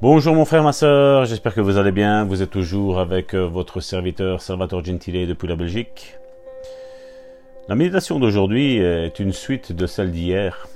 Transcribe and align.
Bonjour 0.00 0.36
mon 0.36 0.44
frère, 0.44 0.62
ma 0.62 0.72
soeur, 0.72 1.24
j'espère 1.24 1.52
que 1.52 1.60
vous 1.60 1.76
allez 1.76 1.90
bien. 1.90 2.24
Vous 2.24 2.40
êtes 2.40 2.50
toujours 2.50 3.00
avec 3.00 3.34
euh, 3.34 3.48
votre 3.48 3.80
serviteur 3.80 4.40
Salvatore 4.40 4.84
Gentile 4.84 5.26
depuis 5.26 5.48
la 5.48 5.56
Belgique. 5.56 6.14
La 7.68 7.74
méditation 7.74 8.20
d'aujourd'hui 8.20 8.76
est 8.76 9.18
une 9.18 9.32
suite 9.32 9.72
de 9.72 9.86
celle 9.86 10.12
d'hier. 10.12 10.68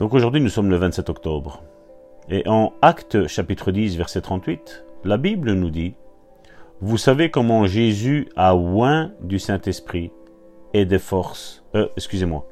Donc 0.00 0.14
aujourd'hui 0.14 0.40
nous 0.40 0.48
sommes 0.48 0.68
le 0.68 0.74
27 0.74 1.10
octobre. 1.10 1.62
Et 2.28 2.42
en 2.48 2.72
Acte 2.82 3.28
chapitre 3.28 3.70
10 3.70 3.96
verset 3.96 4.22
38, 4.22 4.84
la 5.04 5.16
Bible 5.16 5.52
nous 5.52 5.70
dit 5.70 5.94
Vous 6.80 6.98
savez 6.98 7.30
comment 7.30 7.66
Jésus 7.66 8.28
a 8.34 8.56
oint 8.56 9.12
du 9.20 9.38
Saint-Esprit 9.38 10.10
et 10.72 10.86
des 10.86 10.98
forces. 10.98 11.62
Euh, 11.76 11.86
excusez-moi. 11.96 12.44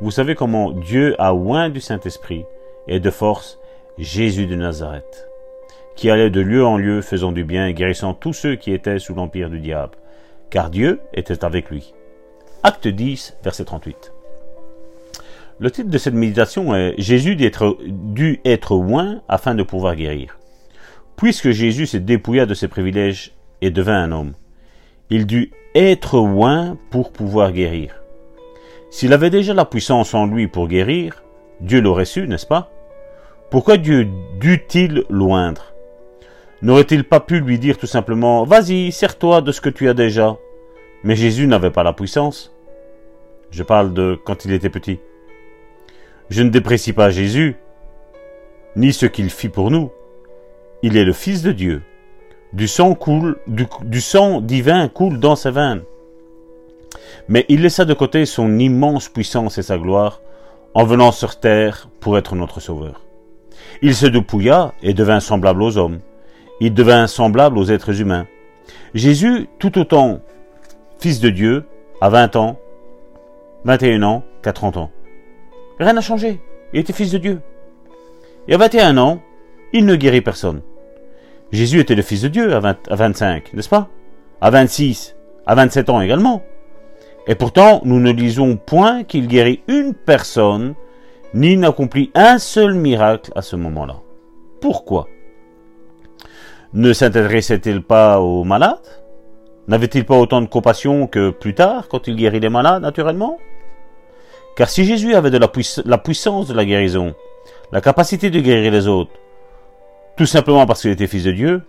Vous 0.00 0.10
savez 0.10 0.34
comment 0.34 0.70
Dieu 0.70 1.14
a 1.18 1.34
oint 1.34 1.68
du 1.68 1.82
Saint-Esprit 1.82 2.46
et 2.88 3.00
de 3.00 3.10
force 3.10 3.58
Jésus 3.98 4.46
de 4.46 4.56
Nazareth, 4.56 5.26
qui 5.94 6.10
allait 6.10 6.28
de 6.28 6.42
lieu 6.42 6.62
en 6.66 6.76
lieu 6.76 7.00
faisant 7.00 7.32
du 7.32 7.44
bien 7.44 7.66
et 7.66 7.72
guérissant 7.72 8.12
tous 8.12 8.34
ceux 8.34 8.54
qui 8.54 8.72
étaient 8.72 8.98
sous 8.98 9.14
l'empire 9.14 9.48
du 9.48 9.58
diable, 9.58 9.96
car 10.50 10.68
Dieu 10.68 11.00
était 11.14 11.42
avec 11.46 11.70
lui. 11.70 11.94
Acte 12.62 12.88
10, 12.88 13.38
verset 13.42 13.64
38. 13.64 14.12
Le 15.58 15.70
titre 15.70 15.88
de 15.88 15.96
cette 15.96 16.12
méditation 16.12 16.76
est 16.76 16.94
Jésus 16.98 17.36
dû 17.36 18.40
être 18.44 18.76
oint 18.76 19.22
afin 19.28 19.54
de 19.54 19.62
pouvoir 19.62 19.96
guérir. 19.96 20.38
Puisque 21.16 21.50
Jésus 21.50 21.86
s'est 21.86 22.00
dépouilla 22.00 22.44
de 22.44 22.52
ses 22.52 22.68
privilèges 22.68 23.32
et 23.62 23.70
devint 23.70 24.02
un 24.02 24.12
homme, 24.12 24.34
il 25.08 25.24
dut 25.24 25.52
être 25.74 26.18
oint 26.18 26.76
pour 26.90 27.12
pouvoir 27.12 27.52
guérir. 27.52 27.94
S'il 28.90 29.14
avait 29.14 29.30
déjà 29.30 29.54
la 29.54 29.64
puissance 29.64 30.12
en 30.12 30.26
lui 30.26 30.48
pour 30.48 30.68
guérir, 30.68 31.22
Dieu 31.62 31.80
l'aurait 31.80 32.04
su, 32.04 32.28
n'est-ce 32.28 32.46
pas? 32.46 32.70
Pourquoi 33.50 33.76
Dieu 33.76 34.08
dut-il 34.40 35.04
loindre? 35.08 35.72
N'aurait-il 36.62 37.04
pas 37.04 37.20
pu 37.20 37.38
lui 37.38 37.60
dire 37.60 37.78
tout 37.78 37.86
simplement 37.86 38.44
Vas-y, 38.44 38.90
sers-toi 38.90 39.40
de 39.40 39.52
ce 39.52 39.60
que 39.60 39.68
tu 39.68 39.88
as 39.88 39.94
déjà 39.94 40.36
Mais 41.04 41.14
Jésus 41.14 41.46
n'avait 41.46 41.70
pas 41.70 41.84
la 41.84 41.92
puissance. 41.92 42.52
Je 43.52 43.62
parle 43.62 43.94
de 43.94 44.18
quand 44.24 44.44
il 44.44 44.52
était 44.52 44.68
petit. 44.68 44.98
Je 46.28 46.42
ne 46.42 46.50
déprécie 46.50 46.92
pas 46.92 47.10
Jésus, 47.10 47.56
ni 48.74 48.92
ce 48.92 49.06
qu'il 49.06 49.30
fit 49.30 49.48
pour 49.48 49.70
nous. 49.70 49.92
Il 50.82 50.96
est 50.96 51.04
le 51.04 51.12
Fils 51.12 51.42
de 51.42 51.52
Dieu. 51.52 51.82
Du 52.52 52.66
sang, 52.66 52.94
coule, 52.94 53.36
du, 53.46 53.66
du 53.82 54.00
sang 54.00 54.40
divin 54.40 54.88
coule 54.88 55.20
dans 55.20 55.36
ses 55.36 55.52
veines. 55.52 55.82
Mais 57.28 57.44
il 57.48 57.62
laissa 57.62 57.84
de 57.84 57.94
côté 57.94 58.26
son 58.26 58.58
immense 58.58 59.08
puissance 59.08 59.58
et 59.58 59.62
sa 59.62 59.78
gloire 59.78 60.20
en 60.74 60.84
venant 60.84 61.12
sur 61.12 61.38
terre 61.38 61.88
pour 62.00 62.18
être 62.18 62.34
notre 62.34 62.60
Sauveur. 62.60 63.05
Il 63.82 63.94
se 63.94 64.06
dépouilla 64.06 64.72
et 64.82 64.94
devint 64.94 65.20
semblable 65.20 65.62
aux 65.62 65.76
hommes. 65.76 66.00
Il 66.60 66.74
devint 66.74 67.06
semblable 67.06 67.58
aux 67.58 67.70
êtres 67.70 68.00
humains. 68.00 68.26
Jésus, 68.94 69.48
tout 69.58 69.78
autant 69.78 70.20
fils 70.98 71.20
de 71.20 71.28
Dieu, 71.28 71.64
à 72.00 72.08
20 72.08 72.36
ans, 72.36 72.58
21 73.64 74.02
ans, 74.02 74.22
qu'à 74.42 74.52
30 74.52 74.76
ans. 74.76 74.90
Rien 75.78 75.92
n'a 75.92 76.00
changé. 76.00 76.40
Il 76.72 76.80
était 76.80 76.92
fils 76.92 77.10
de 77.10 77.18
Dieu. 77.18 77.40
Et 78.48 78.54
à 78.54 78.58
21 78.58 78.96
ans, 78.96 79.20
il 79.72 79.84
ne 79.84 79.96
guérit 79.96 80.20
personne. 80.20 80.62
Jésus 81.52 81.80
était 81.80 81.94
le 81.94 82.02
fils 82.02 82.22
de 82.22 82.28
Dieu 82.28 82.54
à, 82.54 82.60
25, 82.60 83.52
n'est-ce 83.52 83.68
pas? 83.68 83.88
À 84.40 84.50
26, 84.50 85.16
à 85.46 85.54
27 85.54 85.90
ans 85.90 86.00
également. 86.00 86.42
Et 87.26 87.34
pourtant, 87.34 87.80
nous 87.84 88.00
ne 88.00 88.12
lisons 88.12 88.56
point 88.56 89.04
qu'il 89.04 89.26
guérit 89.26 89.62
une 89.68 89.94
personne 89.94 90.74
ni 91.36 91.58
n'accomplit 91.58 92.10
un 92.14 92.38
seul 92.38 92.72
miracle 92.72 93.30
à 93.36 93.42
ce 93.42 93.56
moment-là. 93.56 93.96
Pourquoi? 94.62 95.06
Ne 96.72 96.94
s'intéressait-il 96.94 97.82
pas 97.82 98.20
aux 98.20 98.42
malades? 98.42 98.78
N'avait-il 99.68 100.06
pas 100.06 100.16
autant 100.16 100.40
de 100.40 100.46
compassion 100.46 101.06
que 101.06 101.28
plus 101.28 101.54
tard, 101.54 101.88
quand 101.88 102.08
il 102.08 102.16
guérit 102.16 102.40
les 102.40 102.48
malades, 102.48 102.80
naturellement? 102.80 103.38
Car 104.56 104.70
si 104.70 104.86
Jésus 104.86 105.14
avait 105.14 105.30
de 105.30 105.36
la, 105.36 105.98
puissance 105.98 106.48
de 106.48 106.54
la 106.54 106.64
guérison, 106.64 107.14
la 107.70 107.82
capacité 107.82 108.30
de 108.30 108.40
guérir 108.40 108.72
les 108.72 108.88
autres, 108.88 109.12
tout 110.16 110.24
simplement 110.24 110.64
parce 110.64 110.80
qu'il 110.80 110.90
était 110.90 111.06
fils 111.06 111.24
de 111.24 111.32
Dieu, 111.32 111.62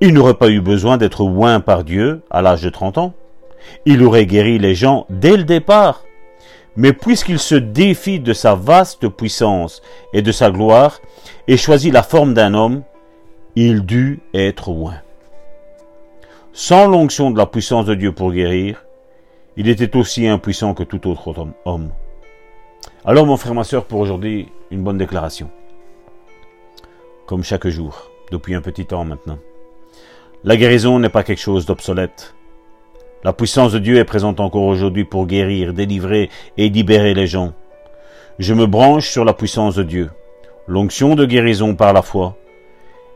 il 0.00 0.14
n'aurait 0.14 0.34
pas 0.34 0.50
eu 0.50 0.60
besoin 0.60 0.98
d'être 0.98 1.24
oint 1.24 1.58
par 1.58 1.82
Dieu 1.82 2.22
à 2.30 2.42
l'âge 2.42 2.62
de 2.62 2.70
30 2.70 2.98
ans. 2.98 3.14
Il 3.86 4.04
aurait 4.04 4.26
guéri 4.26 4.60
les 4.60 4.76
gens 4.76 5.06
dès 5.10 5.36
le 5.36 5.42
départ, 5.42 6.04
mais 6.78 6.92
puisqu'il 6.92 7.40
se 7.40 7.56
défie 7.56 8.20
de 8.20 8.32
sa 8.32 8.54
vaste 8.54 9.08
puissance 9.08 9.82
et 10.12 10.22
de 10.22 10.30
sa 10.30 10.52
gloire, 10.52 11.00
et 11.48 11.56
choisit 11.56 11.92
la 11.92 12.04
forme 12.04 12.34
d'un 12.34 12.54
homme, 12.54 12.84
il 13.56 13.84
dut 13.84 14.20
être 14.32 14.70
loin. 14.70 14.94
Sans 16.52 16.86
l'onction 16.86 17.32
de 17.32 17.38
la 17.38 17.46
puissance 17.46 17.84
de 17.84 17.96
Dieu 17.96 18.12
pour 18.12 18.32
guérir, 18.32 18.84
il 19.56 19.68
était 19.68 19.96
aussi 19.96 20.28
impuissant 20.28 20.72
que 20.72 20.84
tout 20.84 21.08
autre 21.08 21.34
homme. 21.64 21.90
Alors 23.04 23.26
mon 23.26 23.36
frère, 23.36 23.54
ma 23.54 23.64
soeur, 23.64 23.84
pour 23.84 23.98
aujourd'hui, 23.98 24.48
une 24.70 24.84
bonne 24.84 24.98
déclaration. 24.98 25.50
Comme 27.26 27.42
chaque 27.42 27.66
jour, 27.66 28.08
depuis 28.30 28.54
un 28.54 28.60
petit 28.60 28.86
temps 28.86 29.04
maintenant. 29.04 29.38
La 30.44 30.56
guérison 30.56 31.00
n'est 31.00 31.08
pas 31.08 31.24
quelque 31.24 31.40
chose 31.40 31.66
d'obsolète. 31.66 32.36
La 33.24 33.32
puissance 33.32 33.72
de 33.72 33.80
Dieu 33.80 33.98
est 33.98 34.04
présente 34.04 34.38
encore 34.38 34.62
aujourd'hui 34.62 35.04
pour 35.04 35.26
guérir, 35.26 35.74
délivrer 35.74 36.30
et 36.56 36.68
libérer 36.68 37.14
les 37.14 37.26
gens. 37.26 37.52
Je 38.38 38.54
me 38.54 38.66
branche 38.66 39.08
sur 39.08 39.24
la 39.24 39.32
puissance 39.32 39.74
de 39.74 39.82
Dieu, 39.82 40.10
l'onction 40.68 41.16
de 41.16 41.24
guérison 41.24 41.74
par 41.74 41.92
la 41.92 42.02
foi, 42.02 42.36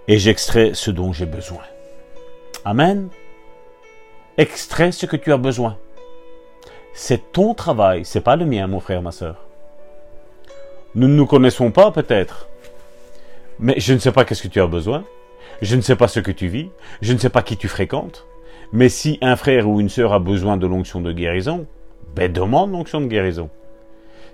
et 0.09 0.19
j'extrais 0.19 0.73
ce 0.75 0.91
dont 0.91 1.13
j'ai 1.13 1.27
besoin. 1.27 1.63
Amen. 2.65 3.11
Extrais 4.39 4.91
ce 4.91 5.07
que 5.07 5.17
tu 5.17 5.33
as 5.33 5.37
besoin. 5.37 5.79
C'est 6.95 7.31
ton 7.31 7.55
travail, 7.55 8.05
c'est 8.05 8.21
pas 8.21 8.35
le 8.35 8.45
mien, 8.45 8.67
mon 8.67 8.81
frère, 8.81 9.03
ma 9.03 9.13
soeur. 9.13 9.37
Nous 10.97 11.07
ne 11.07 11.15
nous 11.15 11.27
connaissons 11.27 11.71
pas 11.71 11.93
peut-être, 11.93 12.49
mais 13.61 13.75
je 13.79 13.95
ne 13.95 13.99
sais 13.99 14.13
pas 14.13 14.25
qu'est-ce 14.25 14.43
que 14.43 14.49
tu 14.49 14.61
as 14.61 14.67
besoin. 14.67 15.05
Je 15.61 15.77
ne 15.77 15.81
sais 15.81 15.95
pas 15.95 16.09
ce 16.09 16.19
que 16.19 16.33
tu 16.33 16.49
vis. 16.49 16.71
Je 17.01 17.13
ne 17.13 17.19
sais 17.19 17.31
pas 17.31 17.43
qui 17.43 17.57
tu 17.57 17.69
fréquentes. 17.69 18.27
Mais 18.73 18.89
si 18.89 19.19
un 19.21 19.37
frère 19.37 19.69
ou 19.69 19.81
une 19.81 19.89
sœur 19.89 20.13
a 20.13 20.19
besoin 20.19 20.57
de 20.57 20.67
l'onction 20.67 21.01
de 21.01 21.13
guérison, 21.13 21.67
ben 22.15 22.33
demande 22.33 22.73
l'onction 22.73 23.01
de 23.01 23.07
guérison. 23.07 23.51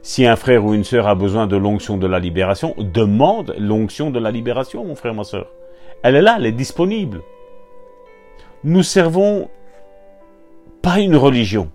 Si 0.03 0.27
un 0.27 0.37
frère 0.37 0.65
ou 0.65 0.75
une 0.75 0.85
sœur 0.85 1.09
a 1.09 1.15
besoin 1.17 1.47
de 1.47 1.57
l'onction 1.57 1.97
de 1.97 2.07
la 2.07 2.21
libération, 2.21 2.75
demande 2.79 3.55
l'onction 3.59 4.11
de 4.11 4.19
la 4.19 4.31
libération, 4.31 4.85
mon 4.85 4.95
frère, 4.95 5.15
ma 5.15 5.25
sœur. 5.25 5.51
Elle 6.03 6.15
est 6.15 6.23
là, 6.23 6.37
elle 6.39 6.47
est 6.47 6.53
disponible. 6.53 7.23
Nous 8.63 8.85
servons 8.85 9.49
pas 10.83 11.01
une 11.01 11.17
religion. 11.17 11.71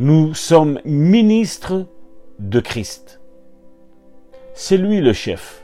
Nous 0.00 0.32
sommes 0.34 0.80
ministres 0.84 1.86
de 2.38 2.60
Christ. 2.60 3.20
C'est 4.54 4.78
lui 4.78 5.00
le 5.00 5.12
chef. 5.12 5.62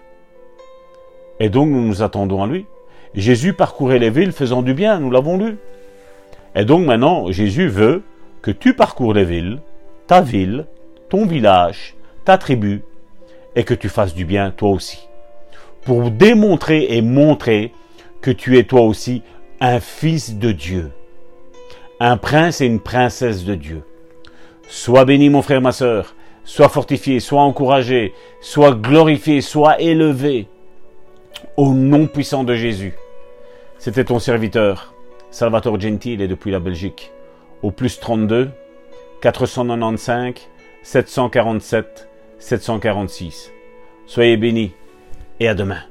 Et 1.41 1.49
donc 1.49 1.69
nous 1.69 1.83
nous 1.83 2.03
attendons 2.03 2.43
à 2.43 2.47
lui. 2.47 2.67
Jésus 3.15 3.53
parcourait 3.53 3.99
les 3.99 4.11
villes 4.11 4.33
faisant 4.33 4.63
du 4.63 4.75
bien, 4.75 5.01
nous 5.01 5.11
l'avons 5.11 5.39
lu. 5.39 5.57
Et 6.55 6.65
donc 6.65 6.87
maintenant, 6.87 7.31
Jésus 7.31 7.69
veut 7.69 8.03
que 8.43 8.51
tu 8.51 8.75
parcours 8.75 9.15
les 9.15 9.25
villes, 9.25 9.61
ta 10.07 10.21
ville, 10.21 10.67
ton 11.09 11.27
village, 11.27 11.95
ta 12.25 12.39
tribu, 12.39 12.83
et 13.57 13.65
que 13.65 13.75
tu 13.75 13.89
fasses 13.89 14.15
du 14.15 14.25
bien 14.25 14.51
toi 14.51 14.71
aussi. 14.71 15.09
Pour 15.85 16.11
démontrer 16.11 16.97
et 16.97 17.03
montrer 17.03 17.73
que 18.21 18.31
tu 18.31 18.59
es 18.59 18.65
toi 18.65 18.83
aussi 18.83 19.23
un 19.61 19.81
fils 19.81 20.37
de 20.37 20.53
Dieu, 20.53 20.91
un 22.01 22.17
prince 22.17 22.61
et 22.61 22.67
une 22.67 22.81
princesse 22.81 23.45
de 23.45 23.55
Dieu. 23.55 23.83
Sois 24.69 25.05
béni 25.05 25.31
mon 25.31 25.43
frère, 25.43 25.61
ma 25.61 25.73
sœur, 25.73 26.15
sois 26.45 26.69
fortifié, 26.69 27.21
sois 27.21 27.43
encouragé, 27.43 28.13
sois 28.41 28.73
glorifié, 28.73 29.41
sois 29.41 29.81
élevé 29.81 30.47
au 31.57 31.73
nom 31.75 32.07
puissant 32.07 32.45
de 32.45 32.55
Jésus. 32.55 32.95
C'était 33.79 34.05
ton 34.05 34.19
serviteur, 34.19 34.95
Salvatore 35.31 35.81
Gentile, 35.81 36.21
et 36.21 36.29
depuis 36.29 36.51
la 36.51 36.61
Belgique, 36.61 37.13
au 37.63 37.71
plus 37.71 38.01
32 38.01 38.51
495 39.21 40.35
747 40.83 42.09
746. 42.39 43.53
Soyez 44.07 44.37
bénis 44.37 44.73
et 45.41 45.49
à 45.49 45.55
demain. 45.55 45.83